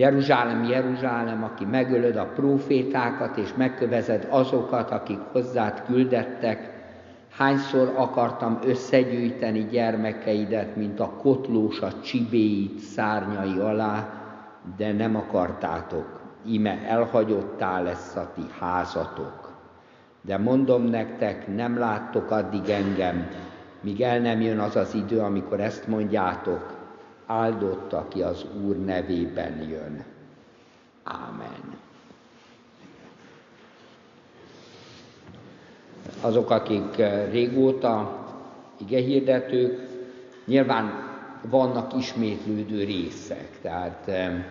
[0.00, 6.70] Jeruzsálem, Jeruzsálem, aki megölöd a profétákat, és megkövezed azokat, akik hozzád küldettek,
[7.36, 14.08] hányszor akartam összegyűjteni gyermekeidet, mint a kotlós a csibéit szárnyai alá,
[14.76, 19.52] de nem akartátok, ime elhagyottá lesz a ti házatok.
[20.22, 23.28] De mondom nektek, nem láttok addig engem,
[23.80, 26.79] míg el nem jön az az idő, amikor ezt mondjátok,
[27.30, 30.04] áldott, aki az Úr nevében jön.
[31.04, 31.78] Ámen.
[36.20, 38.24] Azok, akik eh, régóta
[38.78, 39.88] igehirdetők,
[40.44, 41.08] nyilván
[41.42, 44.44] vannak ismétlődő részek, tehát eh,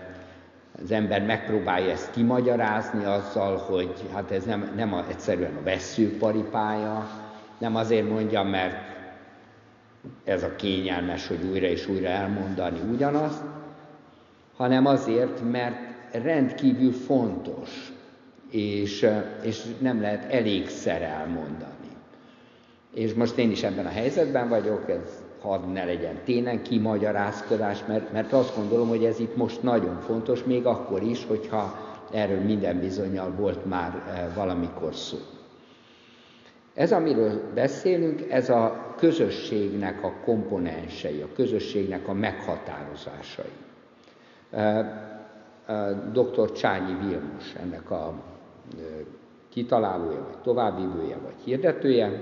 [0.83, 7.07] az ember megpróbálja ezt kimagyarázni azzal, hogy hát ez nem, nem a, egyszerűen a veszőparipája,
[7.57, 8.98] nem azért mondja, mert
[10.23, 13.43] ez a kényelmes, hogy újra és újra elmondani ugyanazt,
[14.55, 15.75] hanem azért, mert
[16.11, 17.91] rendkívül fontos,
[18.51, 19.07] és,
[19.41, 21.89] és nem lehet elégszer elmondani.
[22.93, 28.11] És most én is ebben a helyzetben vagyok, ez hadd ne legyen tényleg kimagyarázkodás, mert,
[28.11, 32.79] mert azt gondolom, hogy ez itt most nagyon fontos, még akkor is, hogyha erről minden
[32.79, 35.17] bizonyal volt már eh, valamikor szó.
[36.73, 43.51] Ez, amiről beszélünk, ez a közösségnek a komponensei, a közösségnek a meghatározásai.
[46.11, 46.51] Dr.
[46.51, 48.13] Csányi Vilmos ennek a
[49.49, 52.21] kitalálója, vagy továbbvívője, vagy hirdetője,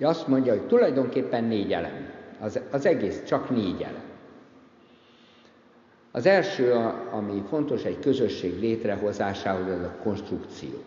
[0.00, 2.10] azt mondja, hogy tulajdonképpen négy elem.
[2.40, 4.06] Az, az egész csak négy elem.
[6.10, 6.72] Az első,
[7.10, 10.82] ami fontos egy közösség létrehozásához, ez a konstrukció.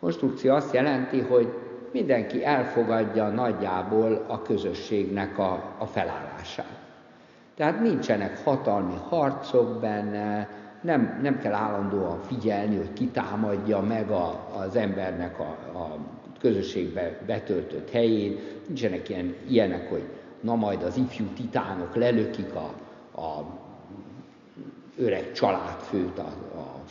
[0.00, 1.48] Konstrukció azt jelenti, hogy
[1.92, 6.80] mindenki elfogadja nagyjából a közösségnek a, a felállását.
[7.56, 10.48] Tehát nincsenek hatalmi harcok benne,
[10.80, 15.96] nem, nem kell állandóan figyelni, hogy kitámadja meg a, az embernek a, a
[16.40, 20.02] közösségbe betöltött helyét, nincsenek ilyen, ilyenek, hogy
[20.40, 22.74] na majd az ifjú titánok lelökik a,
[23.20, 23.44] a
[24.98, 26.32] öreg családfőt a,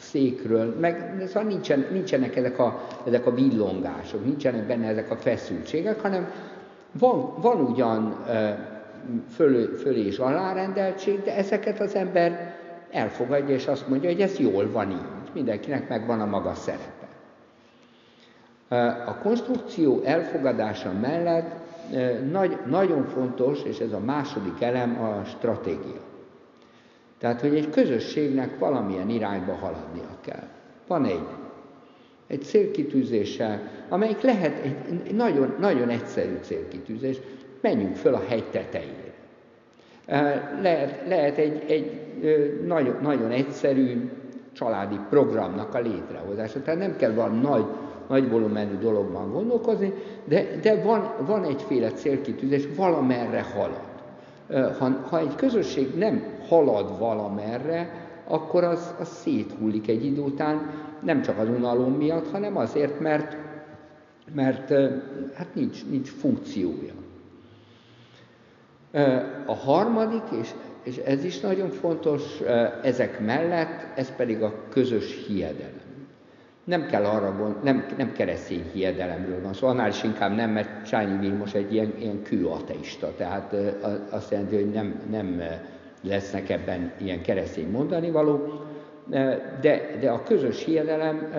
[0.01, 6.01] székről, meg szóval nincsen, nincsenek ezek a, ezek a villongások, nincsenek benne ezek a feszültségek,
[6.01, 6.31] hanem
[6.91, 8.25] van, van ugyan
[9.35, 12.55] föl, föl és alárendeltség, de ezeket az ember
[12.91, 17.07] elfogadja, és azt mondja, hogy ez jól van így, mindenkinek megvan a maga szerepe.
[19.05, 21.55] A konstrukció elfogadása mellett
[22.31, 26.09] nagy, nagyon fontos, és ez a második elem, a stratégia.
[27.21, 30.47] Tehát, hogy egy közösségnek valamilyen irányba haladnia kell.
[30.87, 31.27] Van egy,
[32.27, 37.17] egy célkitűzése, amelyik lehet egy nagyon, nagyon egyszerű célkitűzés,
[37.61, 39.13] menjünk föl a hegy tetejére.
[40.61, 42.01] Lehet, lehet egy, egy
[42.65, 44.09] nagyon, nagyon egyszerű
[44.53, 46.61] családi programnak a létrehozása.
[46.61, 47.65] Tehát nem kell valami nagy,
[48.07, 49.93] nagy volumenű dologban gondolkozni,
[50.25, 53.89] de, de van, van egyféle célkitűzés, valamerre halad.
[54.77, 61.21] Ha, ha egy közösség nem halad valamerre, akkor az, az széthullik egy idő után, nem
[61.21, 63.37] csak az unalom miatt, hanem azért, mert,
[64.33, 64.69] mert
[65.33, 66.93] hát nincs, nincs funkciója.
[69.45, 70.49] A harmadik, és,
[70.83, 72.21] és ez is nagyon fontos,
[72.83, 75.79] ezek mellett, ez pedig a közös hiedelem.
[76.63, 80.87] Nem kell arra gond, nem, nem keresztény hiedelemről van szó, annál is inkább nem, mert
[80.87, 82.49] Csányi Vilmos egy ilyen, ilyen kő
[83.17, 83.55] tehát
[84.09, 85.41] azt jelenti, hogy nem, nem
[86.01, 88.39] lesznek ebben ilyen keresztény mondani való,
[89.61, 91.33] de, de a közös hiedelem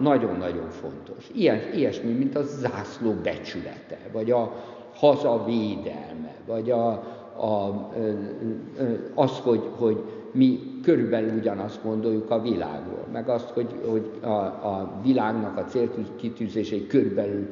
[0.00, 1.30] nagyon-nagyon fontos.
[1.34, 4.52] Ilyen, ilyesmi, mint a zászló becsülete, vagy a
[4.94, 6.88] hazavédelme, vagy a,
[7.36, 7.90] a,
[9.14, 10.02] az, hogy, hogy
[10.32, 16.86] mi körülbelül ugyanazt gondoljuk a világról, meg azt, hogy, hogy a, a világnak a célkitűzései
[16.86, 17.48] körülbelül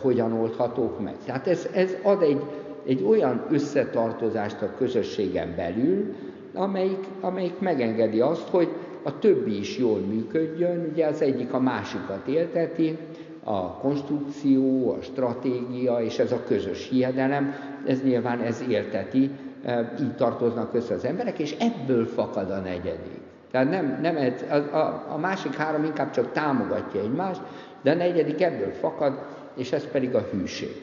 [0.00, 1.14] hogyan oldhatók meg.
[1.24, 2.42] Tehát ez, ez ad egy,
[2.86, 6.14] egy olyan összetartozást a közösségen belül,
[6.54, 8.68] amelyik, amelyik megengedi azt, hogy
[9.02, 12.98] a többi is jól működjön, ugye az egyik a másikat élteti,
[13.44, 17.54] a konstrukció, a stratégia és ez a közös hiedelem,
[17.86, 19.30] ez nyilván ez élteti,
[19.64, 23.20] e, így tartoznak össze az emberek, és ebből fakad a negyedik.
[23.50, 27.40] Tehát nem, nem ez, a, a, a másik három inkább csak támogatja egymást,
[27.82, 29.18] de a negyedik ebből fakad,
[29.56, 30.82] és ez pedig a hűség.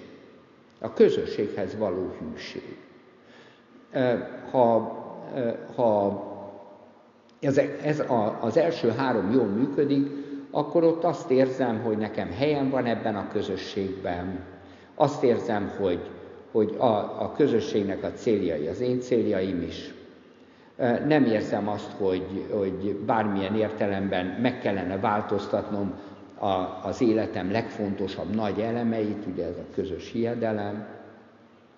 [0.79, 2.77] A közösséghez való hűség.
[4.51, 4.97] Ha,
[5.75, 6.23] ha
[7.39, 10.07] ez, ez a, az első három jól működik,
[10.51, 14.39] akkor ott azt érzem, hogy nekem helyem van ebben a közösségben,
[14.95, 15.99] azt érzem, hogy,
[16.51, 19.93] hogy a, a közösségnek a céljai az én céljaim is.
[21.07, 25.93] Nem érzem azt, hogy, hogy bármilyen értelemben meg kellene változtatnom
[26.39, 30.87] a, az életem legfontosabb nagy elemeit, ugye ez a közös hiedelem,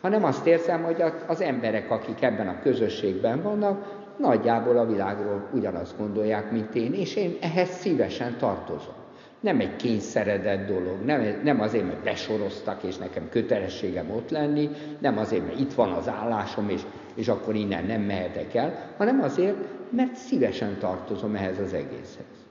[0.01, 5.97] hanem azt érzem, hogy az emberek, akik ebben a közösségben vannak, nagyjából a világról ugyanazt
[5.97, 8.93] gondolják, mint én, és én ehhez szívesen tartozom.
[9.39, 14.69] Nem egy kényszeredett dolog, nem, nem azért, mert besoroztak, és nekem kötelességem ott lenni,
[14.99, 16.81] nem azért, mert itt van az állásom, és,
[17.15, 19.55] és akkor innen nem mehetek el, hanem azért,
[19.89, 22.50] mert szívesen tartozom ehhez az egészhez.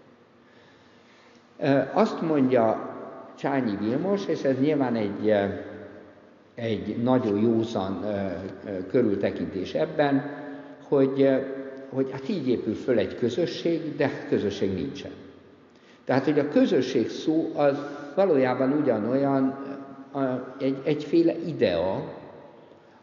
[1.93, 2.89] Azt mondja
[3.35, 5.35] Csányi Vilmos, és ez nyilván egy,
[6.55, 8.05] egy nagyon józan
[8.91, 10.39] körültekintés ebben,
[10.89, 11.29] hogy,
[11.91, 15.11] hogy hát így épül föl egy közösség, de közösség nincsen.
[16.05, 17.79] Tehát, hogy a közösség szó az
[18.15, 19.59] valójában ugyanolyan
[20.59, 22.19] egy, egyféle idea,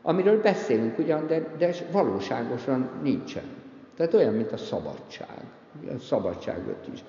[0.01, 3.43] amiről beszélünk ugyan, de, de valóságosan nincsen.
[3.95, 5.43] Tehát olyan, mint a szabadság.
[5.95, 7.03] A szabadságot is.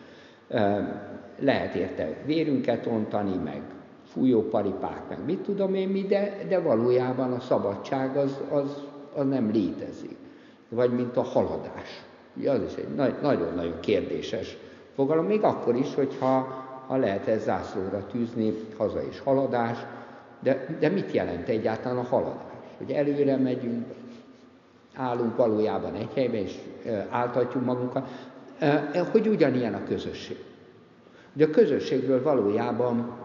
[1.39, 3.63] Lehet érte vérünket ontani, meg
[4.05, 8.83] fújóparipák, meg mit tudom én mi, de, de valójában a szabadság az, az,
[9.15, 10.17] az nem létezik.
[10.69, 12.05] Vagy mint a haladás.
[12.37, 14.57] Ugye az is egy nagyon-nagyon kérdéses
[14.95, 19.79] fogalom, még akkor is, hogyha ha lehet ez zászlóra tűzni, haza is haladás,
[20.41, 22.43] de, de mit jelent egyáltalán a haladás?
[22.79, 23.87] Hogy előre megyünk,
[24.95, 26.59] állunk valójában egy helyben, és
[27.11, 28.09] áltatjuk magunkat,
[29.11, 30.37] hogy ugyanilyen a közösség.
[31.35, 33.17] Ugye a közösségről valójában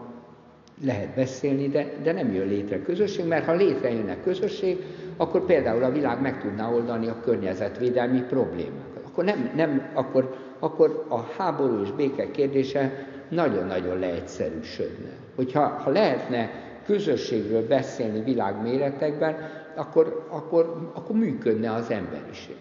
[0.84, 4.84] lehet beszélni, de, de nem jön létre közösség, mert ha létrejönne közösség,
[5.16, 9.02] akkor például a világ meg tudná oldani a környezetvédelmi problémákat.
[9.06, 15.10] Akkor, nem, nem, akkor, akkor a háború és béke kérdése nagyon-nagyon leegyszerűsödne.
[15.34, 16.50] Hogyha ha lehetne
[16.86, 19.36] közösségről beszélni világméretekben,
[19.74, 22.56] akkor, akkor, akkor működne az emberiség.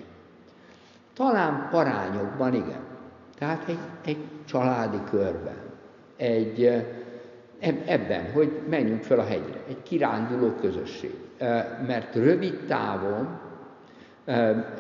[1.14, 2.82] Talán parányokban igen.
[3.38, 5.58] Tehát egy, egy családi körben,
[6.18, 6.86] egy,
[7.86, 11.16] ebben, hogy menjünk fel a hegyre, egy kiránduló közösség.
[11.88, 13.40] Mert rövid távon,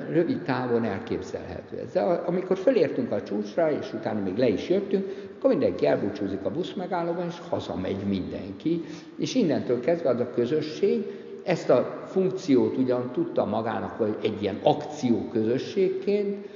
[0.10, 1.92] rövid távon elképzelhető ez.
[1.92, 5.06] De amikor felértünk a csúcsra, és utána még le is jöttünk,
[5.38, 8.84] akkor mindenki elbúcsúzik a busz megállóban, és hazamegy mindenki,
[9.18, 14.60] és innentől kezdve az a közösség ezt a funkciót ugyan tudta magának, hogy egy ilyen
[14.64, 16.48] akció közösségként,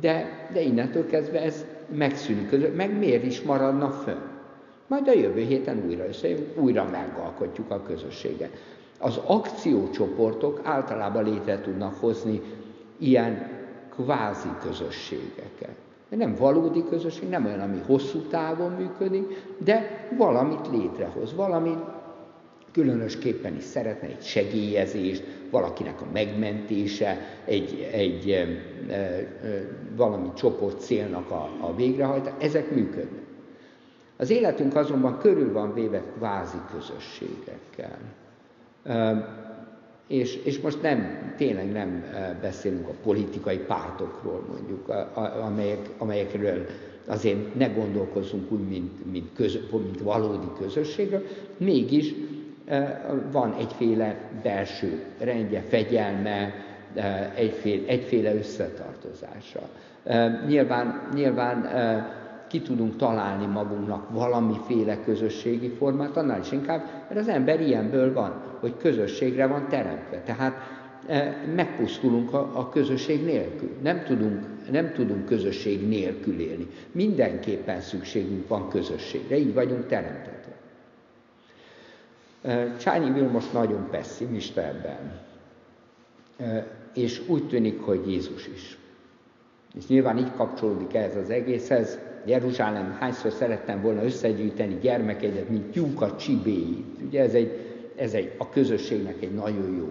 [0.00, 1.64] de, de innentől kezdve ez
[1.96, 4.34] megszűnik, meg miért is maradna fönn?
[4.86, 8.50] Majd a jövő héten újra összejövünk, újra megalkotjuk a közösséget.
[8.98, 12.42] Az akciócsoportok általában létre tudnak hozni
[12.98, 13.48] ilyen
[13.96, 15.74] kvázi közösségeket.
[16.08, 21.76] Nem valódi közösség, nem olyan, ami hosszú távon működik, de valamit létrehoz, valami
[22.76, 28.46] különösképpen is szeretne egy segélyezést, valakinek a megmentése, egy, egy e,
[28.92, 29.26] e,
[29.96, 33.24] valami csoport célnak a, a végrehajtása, ezek működnek.
[34.16, 37.98] Az életünk azonban körül van véve kvázi közösségekkel.
[40.08, 42.04] És, és most nem, tényleg nem
[42.40, 44.88] beszélünk a politikai pártokról mondjuk,
[45.44, 46.66] amelyek, amelyekről
[47.06, 51.22] azért ne gondolkozzunk úgy, mint, mint, köz, mint valódi közösségről,
[51.56, 52.14] mégis
[53.32, 56.54] van egyféle belső rendje, fegyelme,
[57.34, 59.60] egyféle, egyféle összetartozása.
[60.46, 61.68] Nyilván, nyilván
[62.48, 68.42] ki tudunk találni magunknak valamiféle közösségi formát, annál is inkább, mert az ember ilyenből van,
[68.60, 70.22] hogy közösségre van teremtve.
[70.22, 70.54] Tehát
[71.54, 73.70] megpusztulunk a, a közösség nélkül.
[73.82, 76.66] Nem tudunk, nem tudunk közösség nélkül élni.
[76.92, 80.55] Mindenképpen szükségünk van közösségre, így vagyunk teremtetve.
[82.78, 85.20] Csányi Vilmos nagyon pessimista ebben.
[86.94, 88.78] És úgy tűnik, hogy Jézus is.
[89.74, 96.16] És nyilván így kapcsolódik ez az egészhez, Jeruzsálem, hányszor szerettem volna összegyűjteni gyermekeidet, mint tyúk
[96.16, 96.84] csibéit.
[97.06, 97.50] Ugye ez, egy,
[97.96, 99.88] ez egy, a közösségnek egy nagyon jó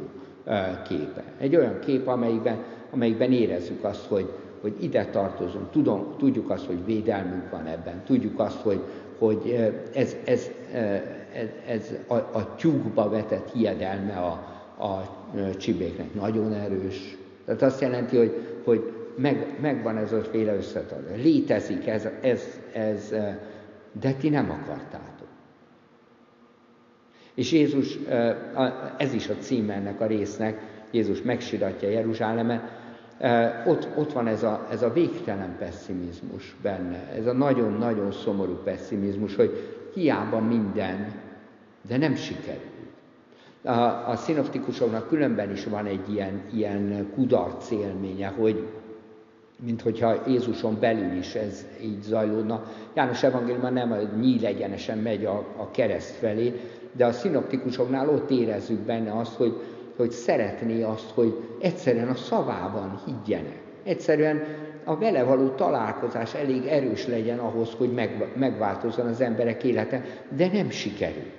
[0.87, 1.23] képe.
[1.37, 4.31] Egy olyan kép, amelyikben, amelyikben érezzük azt, hogy,
[4.61, 8.81] hogy ide tartozunk, tudom, tudjuk azt, hogy védelmünk van ebben, tudjuk azt, hogy,
[9.17, 10.49] hogy ez, ez,
[11.67, 14.31] ez, a, a tyúkba vetett hiedelme a,
[14.85, 15.17] a
[15.57, 17.17] csibéknek nagyon erős.
[17.45, 21.21] Tehát azt jelenti, hogy, hogy meg, megvan ez a féle összetartás.
[21.21, 23.13] Létezik ez, ez, ez,
[23.99, 25.27] de ti nem akartátok.
[27.33, 27.99] És Jézus,
[28.97, 30.61] ez is a cím ennek a résznek,
[30.91, 32.61] Jézus megsiratja Jeruzsálemet,
[33.65, 39.35] ott, ott van ez a, ez a végtelen pessimizmus benne, ez a nagyon-nagyon szomorú pessimizmus,
[39.35, 41.11] hogy hiába minden,
[41.87, 42.73] de nem sikerül.
[43.63, 48.67] A, a szinoptikusoknak különben is van egy ilyen, ilyen kudarc élménye, hogy
[49.63, 52.63] mint hogyha Jézuson belül is ez így zajlódna.
[52.93, 56.53] János evangéliumban nem nyíl egyenesen megy a, a kereszt felé,
[56.91, 59.61] de a szinoptikusoknál ott érezzük benne azt, hogy,
[59.95, 63.61] hogy szeretné azt, hogy egyszerűen a szavában higgyenek.
[63.83, 64.43] Egyszerűen
[64.83, 70.03] a vele való találkozás elég erős legyen ahhoz, hogy meg, megváltozzon az emberek élete,
[70.35, 71.31] de nem sikerül.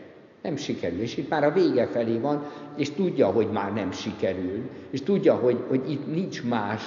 [0.46, 1.00] Nem sikerül.
[1.00, 2.44] És itt már a vége felé van,
[2.76, 4.70] és tudja, hogy már nem sikerül.
[4.90, 6.82] És tudja, hogy, hogy itt nincs más,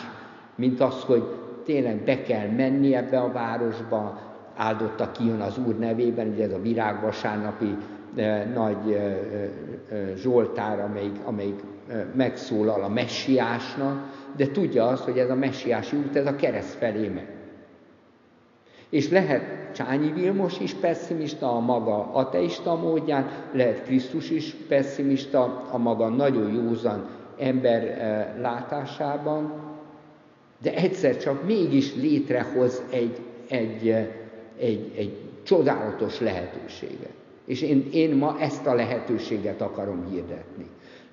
[0.55, 1.23] mint az, hogy
[1.65, 4.19] tényleg be kell menni ebbe a városba,
[4.55, 7.77] áldotta ki jön az Úr nevében, ugye ez a virágvasárnapi
[8.15, 9.17] eh, nagy eh,
[9.91, 15.95] eh, Zsoltár, amelyik, amelyik eh, megszólal a messiásnak, de tudja azt, hogy ez a messiási
[15.95, 17.27] út, ez a kereszt felé megy.
[18.89, 25.77] És lehet Csányi Vilmos is pessimista a maga ateista módján, lehet Krisztus is pessimista a
[25.77, 29.53] maga nagyon józan ember eh, látásában,
[30.61, 33.17] de egyszer csak mégis létrehoz egy,
[33.49, 34.07] egy, eh,
[34.59, 37.13] egy, egy csodálatos lehetőséget.
[37.45, 40.65] És én, én ma ezt a lehetőséget akarom hirdetni.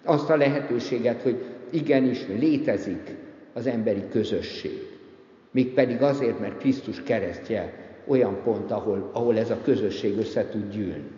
[0.05, 3.15] Azt a lehetőséget, hogy igenis létezik
[3.53, 4.99] az emberi közösség.
[5.51, 11.11] Mégpedig azért, mert Krisztus keresztje olyan pont, ahol, ahol ez a közösség össze tud gyűlni.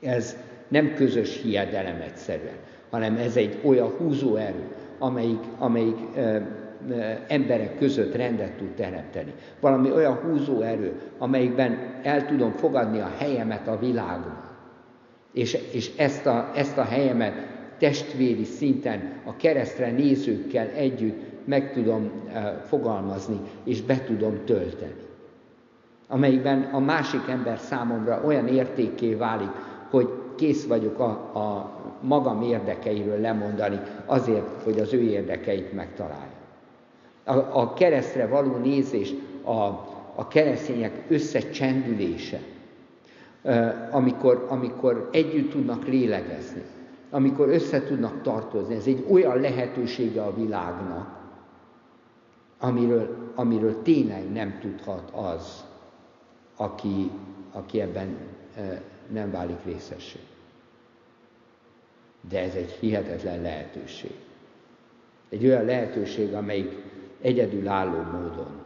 [0.00, 0.36] Ez
[0.68, 2.56] nem közös hiedelem egyszerűen,
[2.90, 4.64] hanem ez egy olyan húzóerő,
[4.98, 6.36] amelyik, amelyik ö,
[6.88, 9.32] ö, emberek között rendet tud teremteni.
[9.60, 14.42] Valami olyan húzóerő, amelyikben el tudom fogadni a helyemet a világban.
[15.32, 17.34] És, és ezt, a, ezt a helyemet
[17.78, 22.10] testvéri szinten a keresztre nézőkkel együtt meg tudom
[22.66, 25.03] fogalmazni, és be tudom tölteni.
[26.08, 29.50] Amelyben a másik ember számomra olyan értékké válik,
[29.90, 31.08] hogy kész vagyok a,
[31.38, 31.70] a
[32.00, 36.32] magam érdekeiről lemondani, azért, hogy az ő érdekeit megtalálja.
[37.24, 39.52] A, a keresztre való nézés, a,
[40.14, 42.40] a keresztények összecsendülése,
[43.90, 46.62] amikor, amikor együtt tudnak lélegezni,
[47.10, 48.74] amikor össze tudnak tartozni.
[48.74, 51.22] Ez egy olyan lehetősége a világnak,
[52.58, 55.64] amiről, amiről tényleg nem tudhat az,
[56.56, 57.10] aki,
[57.52, 58.16] aki ebben
[59.12, 60.18] nem válik részessé.
[62.28, 64.14] De ez egy hihetetlen lehetőség.
[65.28, 66.72] Egy olyan lehetőség, amelyik
[67.20, 68.62] egyedülálló módon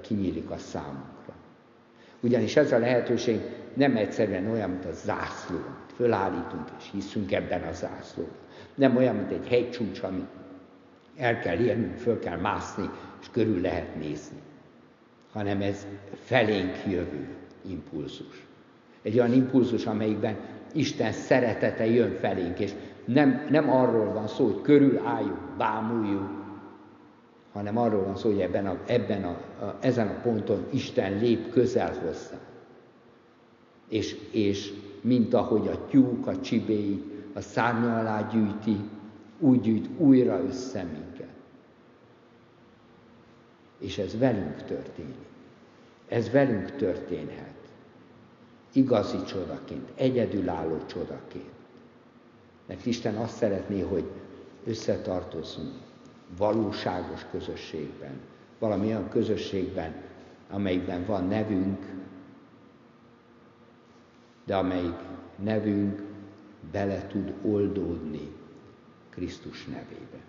[0.00, 1.34] kinyílik a számunkra.
[2.20, 3.40] Ugyanis ez a lehetőség
[3.74, 5.58] nem egyszerűen olyan, mint a zászló,
[5.96, 8.34] fölállítunk és hiszünk ebben a zászlóban.
[8.74, 10.26] Nem olyan, mint egy hegycsúcs, amit
[11.16, 14.38] el kell érnünk, föl kell mászni, és körül lehet nézni.
[15.36, 15.86] Hanem ez
[16.24, 17.28] felénk jövő
[17.68, 18.46] impulzus.
[19.02, 20.36] Egy olyan impulzus, amelyikben
[20.72, 22.72] Isten szeretete jön felénk, és
[23.04, 26.30] nem, nem arról van szó, hogy körül álljuk, bámuljuk,
[27.52, 31.50] hanem arról van szó, hogy ebben a, ebben a, a, ezen a ponton Isten lép
[31.50, 32.38] közel hozzá.
[33.88, 38.76] És, és mint ahogy a tyúk a csibéit a szárnya alá gyűjti,
[39.38, 41.34] úgy gyűjt újra össze minket.
[43.78, 45.25] És ez velünk történik.
[46.08, 47.54] Ez velünk történhet.
[48.72, 51.50] Igazi csodaként, egyedülálló csodaként.
[52.66, 54.04] Mert Isten azt szeretné, hogy
[54.64, 55.74] összetartozzunk
[56.36, 58.20] valóságos közösségben,
[58.58, 59.94] valami olyan közösségben,
[60.50, 61.86] amelyikben van nevünk,
[64.44, 64.98] de amelyik
[65.42, 66.02] nevünk
[66.72, 68.32] bele tud oldódni
[69.10, 70.20] Krisztus nevébe.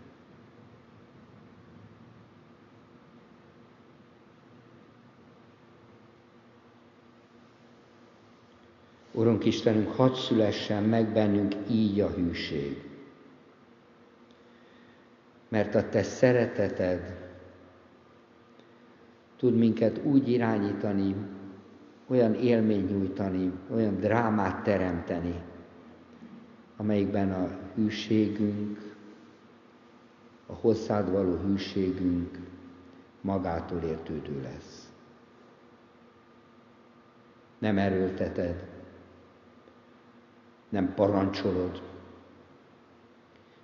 [9.18, 12.84] Urunk Istenünk, hadd szülessen meg bennünk így a hűség,
[15.48, 17.30] mert a Te szereteted
[19.36, 21.16] tud minket úgy irányítani,
[22.08, 25.42] olyan élmény nyújtani, olyan drámát teremteni,
[26.76, 28.96] amelyikben a hűségünk,
[30.46, 32.40] a hozzád való hűségünk
[33.22, 34.92] magától értődő lesz.
[37.58, 38.77] Nem erőlteted,
[40.70, 41.82] nem parancsolod,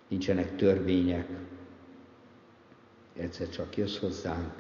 [0.08, 1.30] nincsenek törvények,
[3.16, 4.54] egyszer csak jössz hozzánk,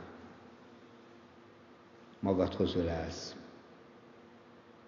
[2.19, 3.35] magadhoz ölelsz,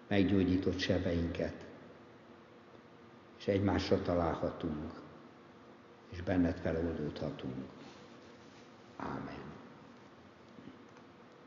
[0.08, 1.66] meggyógyított sebeinket,
[3.38, 4.92] és egymásra találhatunk,
[6.10, 7.64] és benned feloldódhatunk.
[8.96, 9.55] Ámen.